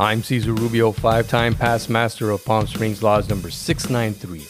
[0.00, 4.46] I'm Cesar Rubio, five time past master of Palm Springs Laws number 693,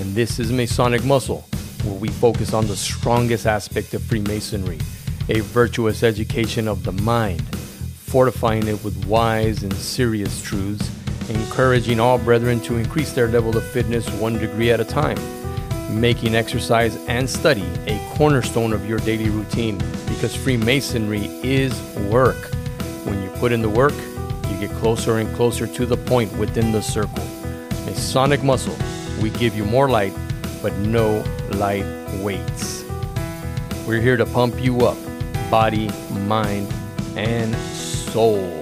[0.00, 1.40] and this is Masonic Muscle,
[1.82, 4.78] where we focus on the strongest aspect of Freemasonry
[5.30, 10.88] a virtuous education of the mind, fortifying it with wise and serious truths,
[11.28, 15.18] encouraging all brethren to increase their level of fitness one degree at a time,
[15.90, 21.76] making exercise and study a cornerstone of your daily routine because Freemasonry is
[22.12, 22.54] work.
[23.04, 23.92] When you put in the work,
[24.66, 27.24] get closer and closer to the point within the circle.
[27.84, 28.76] Masonic muscle,
[29.20, 30.14] we give you more light,
[30.62, 31.84] but no light
[32.22, 32.82] weights.
[33.86, 34.96] We're here to pump you up,
[35.50, 36.72] body, mind,
[37.14, 38.60] and soul.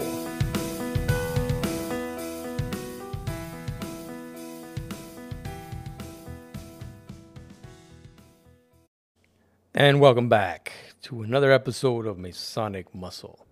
[9.74, 13.46] And welcome back to another episode of Masonic Muscle.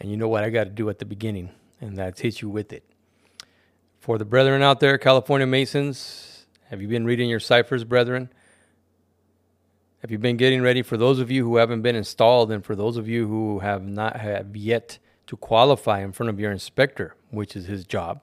[0.00, 1.50] And you know what I got to do at the beginning,
[1.80, 2.84] and that's hit you with it.
[3.98, 8.30] For the brethren out there, California Masons, have you been reading your ciphers, brethren?
[10.00, 12.74] Have you been getting ready for those of you who haven't been installed and for
[12.74, 17.14] those of you who have not have yet to qualify in front of your inspector,
[17.30, 18.22] which is his job,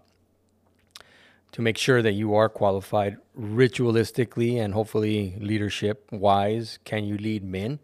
[1.51, 6.79] to make sure that you are qualified ritualistically and hopefully leadership wise?
[6.83, 7.79] Can you lead men?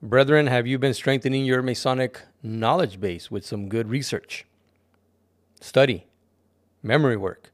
[0.00, 4.46] Brethren, have you been strengthening your Masonic knowledge base with some good research,
[5.60, 6.06] study,
[6.84, 7.50] memory work,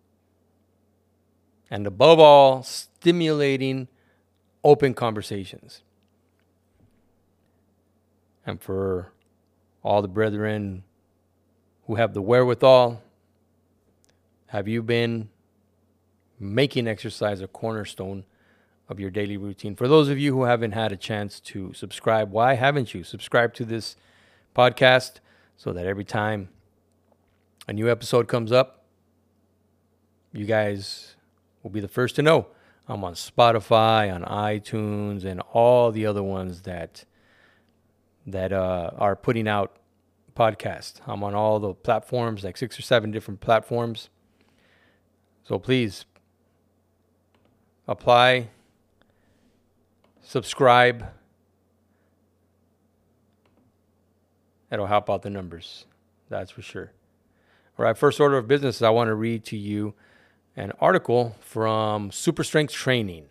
[1.70, 3.88] and above all, stimulating
[4.62, 5.80] open conversations?
[8.44, 9.12] And for
[9.82, 10.84] all the brethren
[11.86, 13.02] who have the wherewithal,
[14.48, 15.30] have you been
[16.38, 18.26] making exercise a cornerstone
[18.88, 19.74] of your daily routine.
[19.74, 23.02] For those of you who haven't had a chance to subscribe, why haven't you?
[23.02, 23.96] Subscribe to this
[24.54, 25.20] podcast
[25.56, 26.48] so that every time
[27.66, 28.84] a new episode comes up,
[30.32, 31.16] you guys
[31.62, 32.48] will be the first to know.
[32.86, 37.04] I'm on Spotify, on iTunes, and all the other ones that
[38.26, 39.76] that uh, are putting out
[40.34, 41.00] podcasts.
[41.06, 44.08] I'm on all the platforms, like six or seven different platforms.
[45.44, 46.04] So please
[47.86, 48.48] apply
[50.24, 51.06] subscribe.
[54.70, 55.86] It'll help out the numbers.
[56.28, 56.90] That's for sure.
[57.78, 59.94] All right, first order of business, I want to read to you
[60.56, 63.26] an article from Super Strength Training.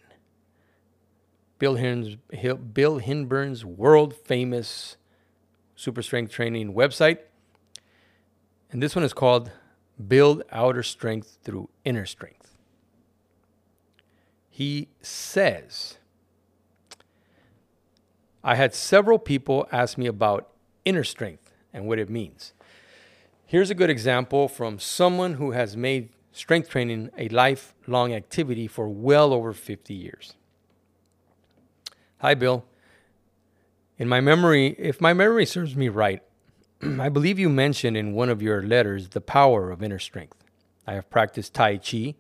[1.59, 2.17] Bill, Hins,
[2.73, 4.97] Bill Hinbern's world famous
[5.75, 7.19] Super Strength Training website.
[8.71, 9.51] And this one is called
[10.07, 12.57] Build Outer Strength Through Inner Strength.
[14.49, 15.97] He says,
[18.43, 20.49] I had several people ask me about
[20.83, 22.53] inner strength and what it means.
[23.45, 28.89] Here's a good example from someone who has made strength training a lifelong activity for
[28.89, 30.33] well over 50 years.
[32.17, 32.65] Hi, Bill.
[33.97, 36.21] In my memory, if my memory serves me right,
[36.81, 40.43] I believe you mentioned in one of your letters the power of inner strength.
[40.85, 42.15] I have practiced Tai Chi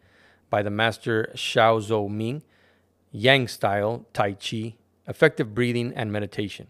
[0.49, 2.43] by the master Xiao Zhou Ming,
[3.11, 4.75] Yang style Tai Chi
[5.07, 6.67] effective breathing, and meditation.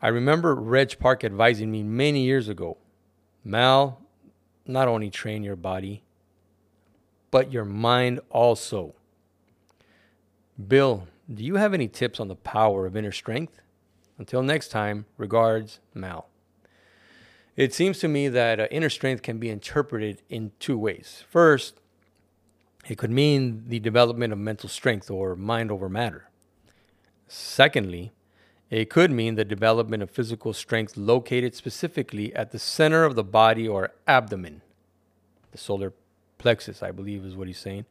[0.00, 2.78] I remember Reg Park advising me many years ago
[3.44, 4.00] Mal,
[4.66, 6.02] not only train your body,
[7.30, 8.94] but your mind also.
[10.68, 13.60] Bill, do you have any tips on the power of inner strength?
[14.18, 16.28] Until next time, regards, Mal.
[17.56, 21.24] It seems to me that uh, inner strength can be interpreted in two ways.
[21.28, 21.80] First,
[22.88, 26.28] it could mean the development of mental strength or mind over matter.
[27.34, 28.12] Secondly,
[28.68, 33.24] it could mean the development of physical strength located specifically at the center of the
[33.24, 34.60] body or abdomen.
[35.50, 35.94] The solar
[36.36, 37.86] plexus, I believe, is what he's saying.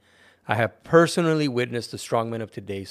[0.48, 2.86] I have personally witnessed the strongmen of today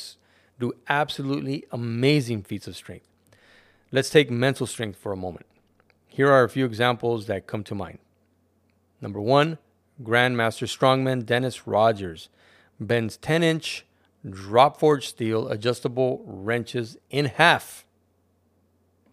[0.58, 3.06] do absolutely amazing feats of strength.
[3.92, 5.46] Let's take mental strength for a moment.
[6.08, 8.00] Here are a few examples that come to mind.
[9.00, 9.58] Number one,
[10.02, 12.28] Grandmaster Strongman Dennis Rogers
[12.80, 13.86] bends 10 inch
[14.28, 17.86] drop forged steel adjustable wrenches in half.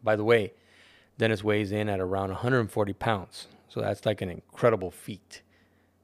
[0.03, 0.53] By the way,
[1.17, 5.41] Dennis weighs in at around 140 pounds, so that's like an incredible feat.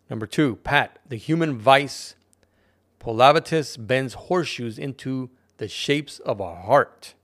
[0.09, 2.15] Number two, Pat, the human vice.
[2.99, 7.15] Povilaitis bends horseshoes into the shapes of a heart.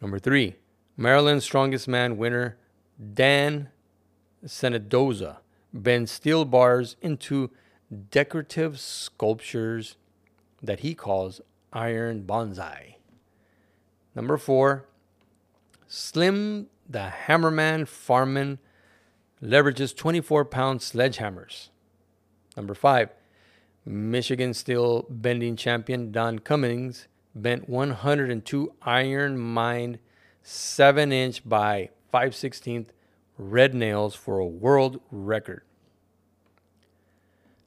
[0.00, 0.56] Number three,
[0.96, 2.56] Maryland's strongest man winner,
[3.14, 3.70] Dan
[4.44, 5.38] Cenidoza,
[5.72, 7.50] bends steel bars into
[8.10, 9.96] decorative sculptures
[10.62, 11.40] that he calls
[11.72, 12.94] iron bonsai.
[14.14, 14.86] Number four,
[15.86, 18.58] Slim the Hammerman Farman
[19.42, 21.68] leverages 24 pound sledgehammers.
[22.56, 23.10] Number five,
[23.84, 29.98] Michigan steel bending champion Don Cummings bent 102 iron mined
[30.42, 32.88] 7 inch by 5 16th
[33.36, 35.62] red nails for a world record.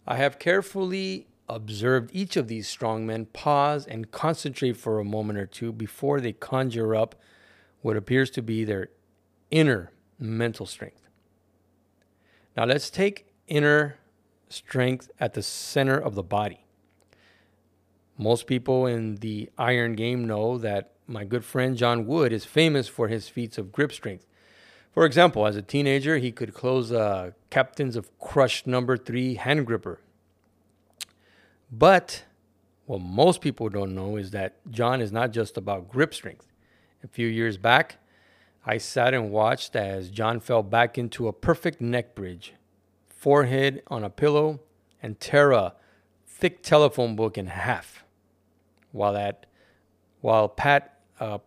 [0.06, 5.38] I have carefully observed each of these strong men pause and concentrate for a moment
[5.38, 7.16] or two before they conjure up
[7.82, 8.90] what appears to be their
[9.50, 11.08] inner mental strength.
[12.56, 13.98] Now let's take inner
[14.50, 16.66] strength at the center of the body.
[18.18, 22.88] Most people in the iron game know that my good friend John Wood is famous
[22.88, 24.26] for his feats of grip strength.
[24.94, 29.66] For example, as a teenager, he could close a Captains of Crush number three hand
[29.66, 30.00] gripper.
[31.72, 32.26] But
[32.86, 36.48] what most people don't know is that John is not just about grip strength.
[37.04, 37.98] A few years back,
[38.66, 42.54] I sat and watched as John fell back into a perfect neck bridge,
[43.08, 44.60] forehead on a pillow,
[45.02, 45.74] and tear a
[46.28, 48.04] thick telephone book in half.
[48.92, 49.46] While at
[50.20, 51.40] while Pat uh,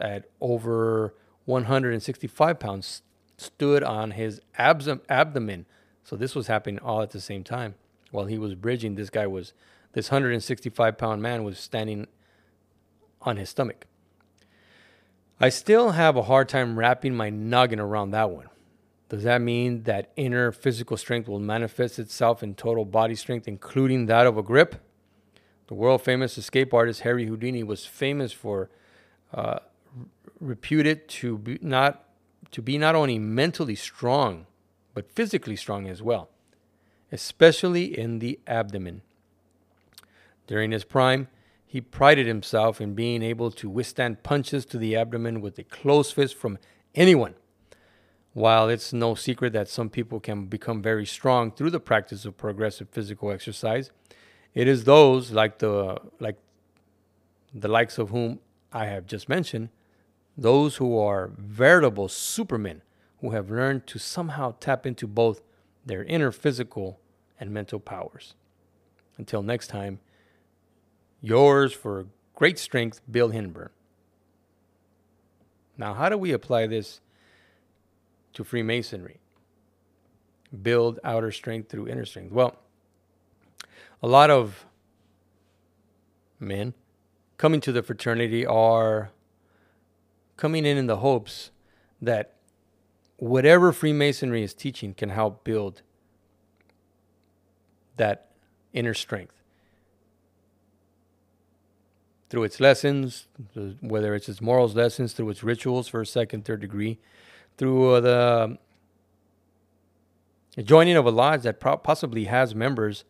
[0.00, 1.14] at over
[1.44, 3.02] 165 pounds
[3.36, 5.66] stood on his abs- abdomen.
[6.02, 7.74] So this was happening all at the same time.
[8.12, 9.52] While he was bridging, this guy was
[9.94, 12.06] this 165 pound man was standing
[13.20, 13.86] on his stomach.
[15.40, 18.46] I still have a hard time wrapping my noggin around that one.
[19.08, 24.06] Does that mean that inner physical strength will manifest itself in total body strength, including
[24.06, 24.76] that of a grip?
[25.66, 28.70] The world famous escape artist Harry Houdini was famous for,
[29.34, 29.58] uh,
[30.40, 32.04] reputed to be not
[32.52, 34.46] to be not only mentally strong,
[34.94, 36.28] but physically strong as well,
[37.12, 39.02] especially in the abdomen.
[40.46, 41.28] During his prime,
[41.64, 46.14] he prided himself in being able to withstand punches to the abdomen with a closed
[46.14, 46.58] fist from
[46.94, 47.34] anyone.
[48.32, 52.36] While it's no secret that some people can become very strong through the practice of
[52.36, 53.90] progressive physical exercise,
[54.54, 56.36] it is those like the like
[57.54, 58.40] the likes of whom
[58.72, 59.68] I have just mentioned,
[60.36, 62.80] those who are veritable supermen
[63.20, 65.42] who have learned to somehow tap into both
[65.84, 66.98] their inner physical
[67.42, 68.34] and mental powers.
[69.18, 69.98] Until next time,
[71.24, 73.70] Yours for great strength, Bill Hinbern.
[75.78, 77.00] Now, how do we apply this
[78.34, 79.20] to Freemasonry?
[80.62, 82.32] Build outer strength through inner strength.
[82.32, 82.58] Well,
[84.02, 84.66] a lot of
[86.40, 86.74] men
[87.38, 89.12] coming to the fraternity are
[90.36, 91.52] coming in in the hopes
[92.02, 92.34] that
[93.16, 95.82] whatever Freemasonry is teaching can help build
[98.02, 98.26] that
[98.72, 99.36] inner strength
[102.28, 103.28] through its lessons,
[103.80, 106.98] whether it's its morals lessons, through its rituals for second, third degree,
[107.58, 108.58] through uh, the
[110.64, 113.04] joining of a lodge that pro- possibly has members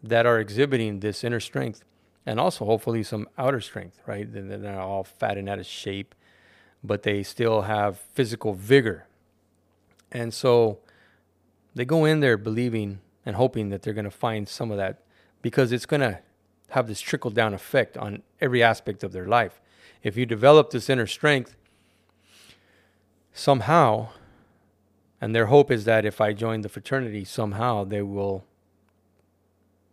[0.00, 1.82] that are exhibiting this inner strength
[2.24, 4.32] and also hopefully some outer strength, right?
[4.32, 6.14] They're not all fat and out of shape,
[6.84, 9.06] but they still have physical vigor.
[10.12, 10.78] And so
[11.74, 15.02] they go in there believing and hoping that they're going to find some of that
[15.42, 16.20] because it's going to
[16.70, 19.60] have this trickle down effect on every aspect of their life.
[20.02, 21.56] If you develop this inner strength,
[23.32, 24.08] somehow,
[25.20, 28.44] and their hope is that if I join the fraternity, somehow they will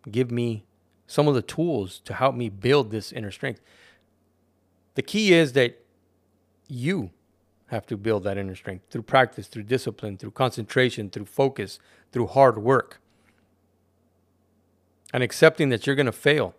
[0.10, 0.66] give me
[1.08, 3.62] some of the tools to help me build this inner strength.
[4.96, 5.84] The key is that
[6.68, 7.12] you
[7.68, 11.80] have to build that inner strength through practice, through discipline, through concentration, through focus,
[12.12, 13.00] through hard work,
[15.14, 16.56] and accepting that you're going to fail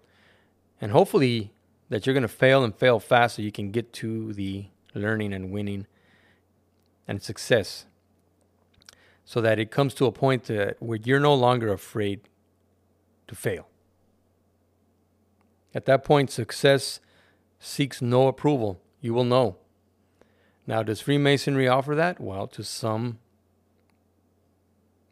[0.81, 1.53] and hopefully
[1.91, 5.33] that you're going to fail and fail fast so you can get to the learning
[5.33, 5.87] and winning
[7.07, 7.85] and success
[9.25, 12.21] so that it comes to a point where you're no longer afraid
[13.27, 13.69] to fail.
[15.75, 17.01] At that point, success
[17.59, 18.81] seeks no approval.
[19.01, 19.57] You will know.
[20.67, 22.21] Now, does Freemasonry offer that?
[22.21, 23.19] Well, to some,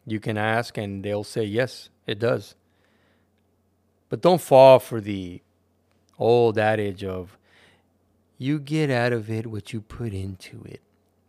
[0.05, 2.55] you can ask and they'll say, yes, it does.
[4.13, 5.41] But don't fall for the
[6.19, 7.35] old adage of
[8.37, 10.81] you get out of it what you put into it.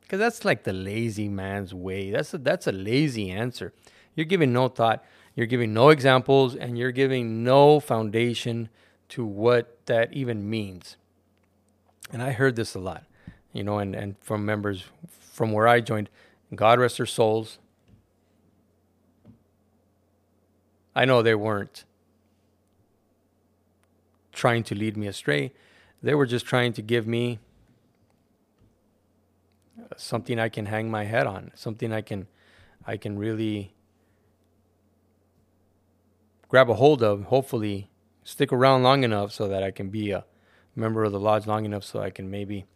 [0.03, 2.11] Because that's like the lazy man's way.
[2.11, 3.73] That's a, that's a lazy answer.
[4.15, 5.03] You're giving no thought,
[5.35, 8.69] you're giving no examples, and you're giving no foundation
[9.09, 10.99] to what that even means.
[12.13, 13.05] And I heard this a lot,
[13.55, 14.85] you know, and, and from members
[15.33, 16.11] from where I joined,
[16.55, 17.57] God rest their souls.
[20.95, 21.87] I know they weren't
[24.35, 25.53] trying to lead me astray.
[26.03, 27.39] They were just trying to give me
[29.97, 32.27] something I can hang my head on, something I can
[32.87, 33.75] I can really
[36.49, 37.91] grab a hold of, hopefully
[38.23, 40.25] stick around long enough so that I can be a
[40.77, 42.67] member of the lodge long enough so I can maybe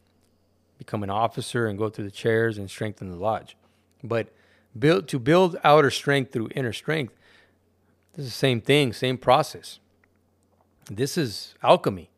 [0.79, 3.57] become an officer and go through the chairs and strengthen the lodge.
[4.03, 4.33] But
[4.79, 7.15] build to build outer strength through inner strength,
[8.15, 9.81] this is the same thing, same process.
[10.91, 12.11] This is alchemy.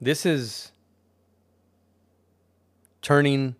[0.00, 0.72] This is
[3.02, 3.56] turning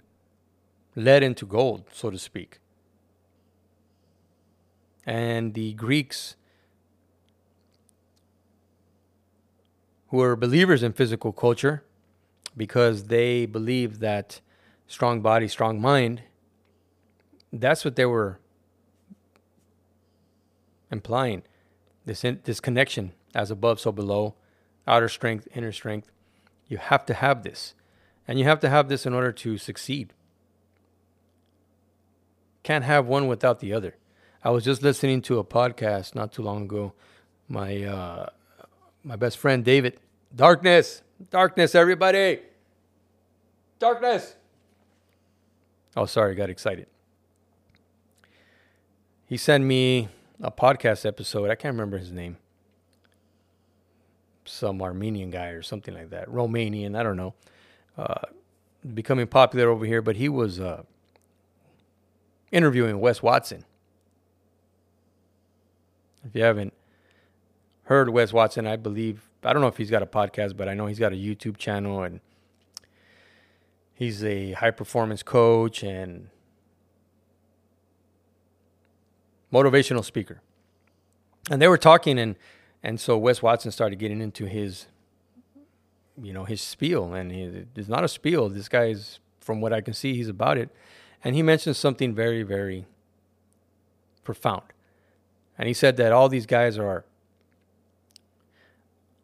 [0.94, 2.60] lead into gold, so to speak.
[5.04, 6.36] And the Greeks,
[10.08, 11.82] who were believers in physical culture,
[12.56, 14.40] because they believed that
[14.86, 16.22] strong body, strong mind,
[17.52, 18.38] that's what they were
[20.90, 21.42] implying.
[22.04, 24.34] This in, this connection, as above, so below,
[24.86, 26.10] outer strength, inner strength.
[26.68, 27.74] You have to have this.
[28.26, 30.12] And you have to have this in order to succeed.
[32.62, 33.96] Can't have one without the other.
[34.44, 36.92] I was just listening to a podcast not too long ago.
[37.48, 38.26] My uh,
[39.02, 39.98] my best friend David,
[40.34, 42.40] darkness, darkness, everybody,
[43.78, 44.36] darkness.
[45.96, 46.86] Oh, sorry, got excited.
[49.26, 50.08] He sent me
[50.40, 51.50] a podcast episode.
[51.50, 52.36] I can't remember his name.
[54.50, 56.96] Some Armenian guy or something like that, Romanian.
[56.96, 57.34] I don't know
[57.96, 58.26] uh,
[58.94, 60.82] becoming popular over here, but he was uh,
[62.50, 63.64] interviewing Wes Watson.
[66.24, 66.72] If you haven't
[67.84, 70.74] heard Wes Watson, I believe, I don't know if he's got a podcast, but I
[70.74, 72.20] know he's got a YouTube channel and
[73.94, 76.28] he's a high performance coach and
[79.52, 80.40] motivational speaker.
[81.50, 82.36] And they were talking and
[82.82, 84.86] and so Wes Watson started getting into his
[86.22, 88.48] you know his spiel, and he, it's not a spiel.
[88.48, 90.70] This guy is, from what I can see, he's about it,
[91.24, 92.86] and he mentioned something very, very
[94.24, 94.64] profound,
[95.58, 97.04] and he said that all these guys are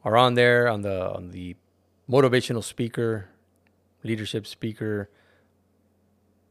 [0.04, 1.56] are on there on the on the
[2.08, 3.28] motivational speaker,
[4.02, 5.10] leadership speaker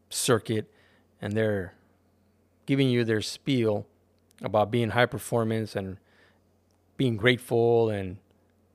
[0.10, 0.70] circuit,
[1.22, 1.74] and they're
[2.66, 3.86] giving you their spiel
[4.42, 5.98] about being high performance and
[6.98, 8.18] being grateful and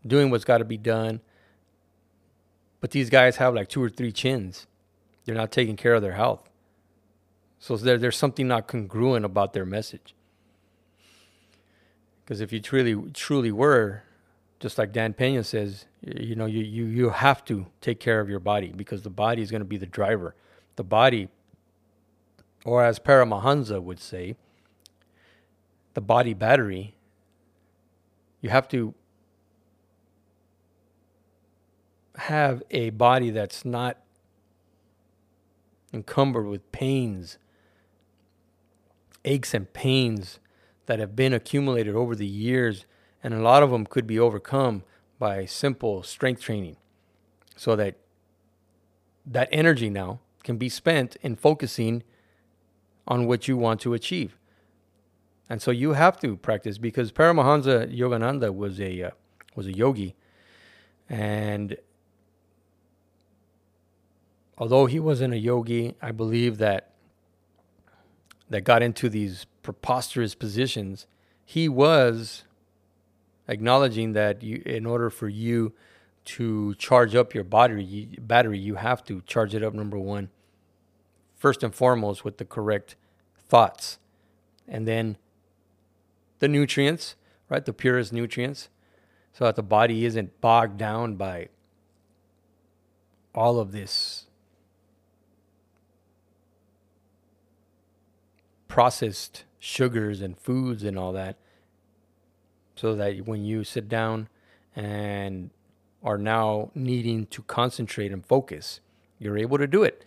[0.07, 1.21] doing what's got to be done.
[2.81, 4.67] But these guys have like two or three chins.
[5.25, 6.49] They're not taking care of their health.
[7.59, 10.15] So there, there's something not congruent about their message.
[12.25, 14.05] Because if you truly truly were,
[14.61, 18.31] just like Dan Pena says, you know, you, you, you have to take care of
[18.31, 20.35] your body because the body is going to be the driver.
[20.77, 21.29] The body,
[22.65, 24.37] or as Paramahansa would say,
[25.95, 26.95] the body battery,
[28.41, 28.95] you have to
[32.17, 33.99] have a body that's not
[35.93, 37.39] encumbered with pains,
[39.25, 40.39] aches, and pains
[40.87, 42.85] that have been accumulated over the years,
[43.23, 44.83] and a lot of them could be overcome
[45.19, 46.77] by simple strength training
[47.57, 47.97] so that
[49.27, 52.03] that energy now can be spent in focusing
[53.07, 54.37] on what you want to achieve.
[55.51, 59.11] And so you have to practice because Paramahansa Yogananda was a uh,
[59.55, 60.17] was a yogi
[61.11, 61.77] and
[64.57, 66.93] although he wasn't a yogi, I believe that
[68.49, 71.07] that got into these preposterous positions,
[71.45, 72.45] he was
[73.49, 75.73] acknowledging that you, in order for you
[76.25, 79.75] to charge up your battery, battery, you have to charge it up.
[79.75, 80.31] Number one,
[81.37, 82.97] first and foremost, with the correct
[83.49, 83.99] thoughts,
[84.69, 85.17] and then
[86.41, 87.15] the nutrients,
[87.49, 87.65] right?
[87.65, 88.69] The purest nutrients,
[89.33, 91.49] so that the body isn't bogged down by
[93.35, 94.27] all of this
[98.67, 101.37] processed sugars and foods and all that
[102.75, 104.29] so that when you sit down
[104.75, 105.51] and
[106.03, 108.81] are now needing to concentrate and focus
[109.19, 110.05] you're able to do it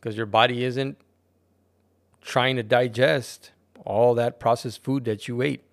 [0.00, 0.96] because your body isn't
[2.22, 3.50] trying to digest
[3.84, 5.64] all that processed food that you ate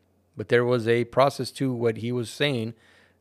[0.41, 2.73] but there was a process to what he was saying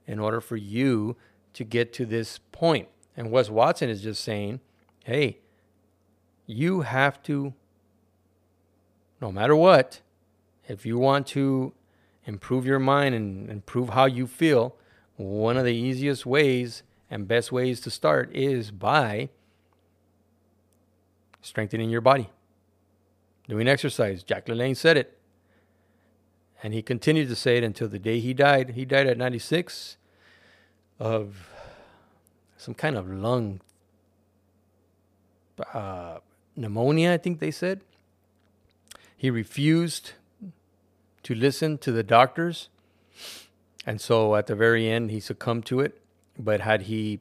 [0.06, 1.18] in order for you
[1.52, 2.88] to get to this point.
[3.14, 4.58] and wes watson is just saying
[5.04, 5.36] hey
[6.46, 7.52] you have to
[9.20, 10.00] no matter what,
[10.66, 11.74] if you want to
[12.24, 14.76] improve your mind and improve how you feel,
[15.16, 19.28] one of the easiest ways and best ways to start is by
[21.42, 22.30] strengthening your body,
[23.46, 24.22] doing exercise.
[24.22, 25.19] Jack LaLanne said it.
[26.62, 28.70] And he continued to say it until the day he died.
[28.70, 29.96] He died at 96
[30.98, 31.48] of
[32.58, 33.60] some kind of lung
[35.72, 36.18] uh,
[36.56, 37.80] pneumonia, I think they said.
[39.16, 40.12] He refused
[41.22, 42.68] to listen to the doctors.
[43.86, 46.00] And so at the very end, he succumbed to it.
[46.38, 47.20] But had he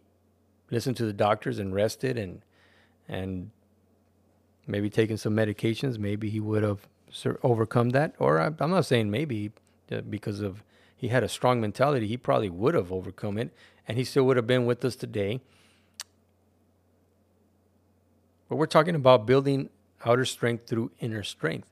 [0.72, 2.42] listened to the doctors and rested and
[3.08, 3.50] and
[4.68, 6.88] maybe taken some medications, maybe he would have
[7.44, 8.16] overcome that.
[8.20, 9.52] Or I'm not saying maybe
[9.92, 10.64] uh, because of
[10.96, 13.54] he had a strong mentality, he probably would have overcome it,
[13.88, 15.40] and he still would have been with us today.
[18.50, 19.70] But we're talking about building
[20.06, 21.70] outer strength through inner strength.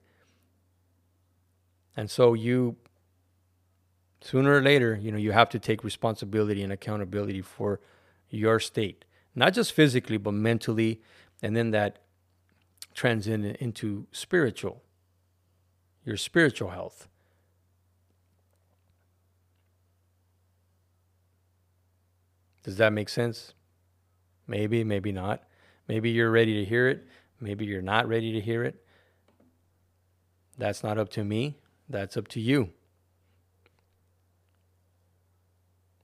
[1.96, 2.77] And so you
[4.22, 7.79] sooner or later, you know, you have to take responsibility and accountability for
[8.29, 9.06] your state.
[9.36, 11.01] Not just physically, but mentally,
[11.41, 12.00] and then that
[12.94, 14.82] transcend into spiritual,
[16.08, 17.10] your spiritual health.
[22.64, 23.54] Does that make sense?
[24.48, 25.44] Maybe, maybe not.
[25.90, 27.06] Maybe you're ready to hear it.
[27.42, 28.86] Maybe you're not ready to hear it.
[30.58, 31.58] That's not up to me.
[31.90, 32.70] That's up to you.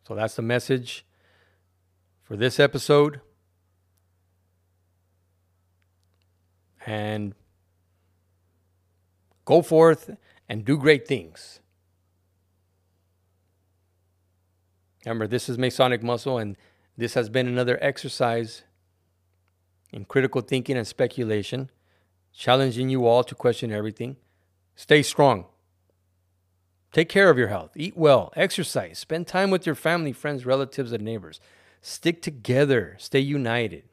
[0.05, 1.05] So that's the message
[2.23, 3.21] for this episode.
[6.85, 7.33] And
[9.45, 10.09] go forth
[10.49, 11.59] and do great things.
[15.05, 16.55] Remember, this is Masonic Muscle, and
[16.97, 18.63] this has been another exercise
[19.91, 21.69] in critical thinking and speculation,
[22.33, 24.15] challenging you all to question everything.
[24.75, 25.45] Stay strong.
[26.91, 27.71] Take care of your health.
[27.75, 28.31] Eat well.
[28.35, 28.99] Exercise.
[28.99, 31.39] Spend time with your family, friends, relatives, and neighbors.
[31.81, 32.95] Stick together.
[32.99, 33.83] Stay united.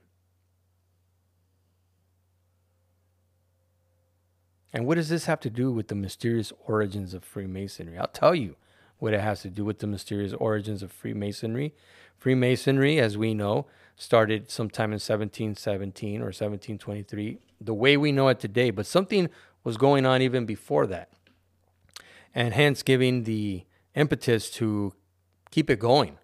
[4.72, 7.98] And what does this have to do with the mysterious origins of Freemasonry?
[7.98, 8.56] I'll tell you
[8.98, 11.74] what it has to do with the mysterious origins of Freemasonry.
[12.16, 18.38] Freemasonry, as we know, started sometime in 1717 or 1723, the way we know it
[18.38, 19.28] today, but something
[19.64, 21.10] was going on even before that.
[22.34, 24.94] And hence giving the impetus to
[25.50, 26.18] keep it going.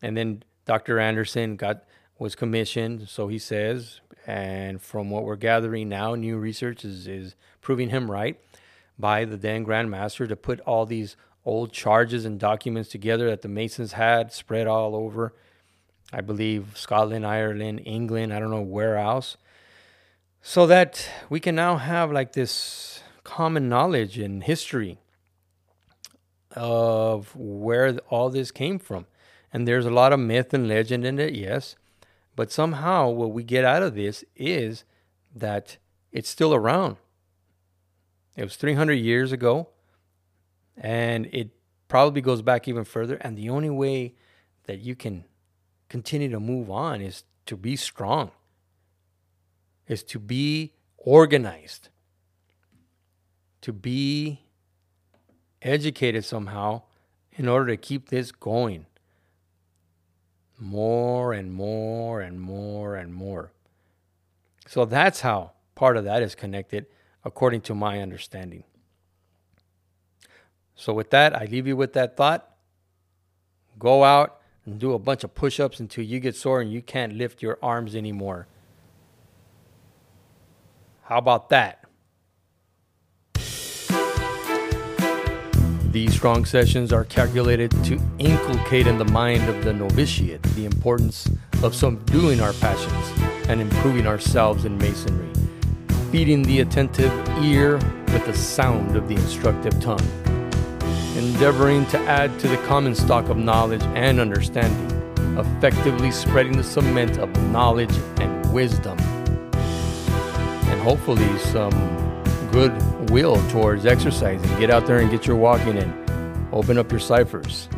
[0.00, 0.98] And then Dr.
[0.98, 1.84] Anderson got
[2.18, 7.34] was commissioned, so he says, and from what we're gathering now, new research is, is
[7.60, 8.38] proving him right
[8.98, 13.42] by the then Grand Master to put all these old charges and documents together that
[13.42, 15.34] the Masons had spread all over,
[16.12, 19.36] I believe, Scotland, Ireland, England, I don't know where else.
[20.40, 24.98] So that we can now have like this common knowledge and history
[26.54, 29.06] of where all this came from.
[29.52, 31.76] And there's a lot of myth and legend in it, yes.
[32.34, 34.84] But somehow what we get out of this is
[35.34, 35.76] that
[36.10, 36.96] it's still around.
[38.36, 39.68] It was 300 years ago.
[40.76, 41.50] And it
[41.88, 43.16] probably goes back even further.
[43.16, 44.14] And the only way
[44.64, 45.24] that you can
[45.88, 48.30] continue to move on is to be strong,
[49.86, 51.90] is to be organized,
[53.60, 54.40] to be
[55.60, 56.82] educated somehow
[57.32, 58.86] in order to keep this going
[60.58, 63.52] more and more and more and more.
[64.66, 66.86] So that's how part of that is connected,
[67.24, 68.64] according to my understanding.
[70.74, 72.48] So, with that, I leave you with that thought.
[73.78, 76.82] Go out and do a bunch of push ups until you get sore and you
[76.82, 78.46] can't lift your arms anymore.
[81.02, 81.81] How about that?
[85.92, 91.28] These strong sessions are calculated to inculcate in the mind of the novitiate the importance
[91.62, 95.30] of subduing our passions and improving ourselves in masonry,
[96.10, 97.12] feeding the attentive
[97.44, 100.22] ear with the sound of the instructive tongue
[101.16, 107.18] endeavoring to add to the common stock of knowledge and understanding, effectively spreading the cement
[107.18, 108.98] of knowledge and wisdom,
[109.58, 112.01] and hopefully some
[112.52, 114.48] good will towards exercising.
[114.60, 116.48] Get out there and get your walking in.
[116.52, 117.68] Open up your ciphers.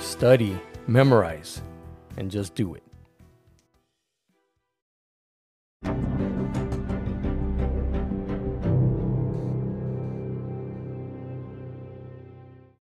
[0.00, 1.62] Study, memorize,
[2.16, 2.83] and just do it.